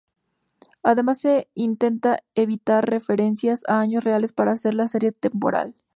[0.81, 5.75] Además se intenta evitar referencias a años reales para hacer la serie atemporal.